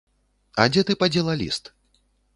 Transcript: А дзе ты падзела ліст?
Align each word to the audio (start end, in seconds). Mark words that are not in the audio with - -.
А 0.63 0.65
дзе 0.71 0.81
ты 0.87 0.97
падзела 1.03 1.37
ліст? 1.43 1.73